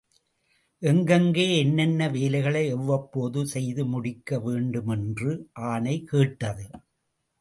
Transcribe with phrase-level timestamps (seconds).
[0.81, 5.31] எங்கெங்கே, என்னென்ன வேலைகளை எவ்வப்போது செய்து முடிக்க வேண்டுமென்று,
[5.51, 6.65] ஆணை கேட்டது.